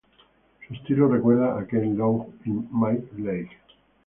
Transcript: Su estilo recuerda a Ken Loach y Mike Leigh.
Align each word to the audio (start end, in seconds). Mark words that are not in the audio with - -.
Su 0.67 0.73
estilo 0.73 1.07
recuerda 1.07 1.59
a 1.59 1.67
Ken 1.67 1.95
Loach 1.95 2.27
y 2.45 2.49
Mike 2.49 3.11
Leigh. 3.17 3.49